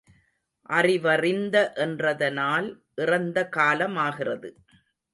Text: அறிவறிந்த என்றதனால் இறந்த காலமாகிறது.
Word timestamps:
அறிவறிந்த 0.69 1.55
என்றதனால் 1.75 2.67
இறந்த 2.95 3.47
காலமாகிறது. 3.57 4.51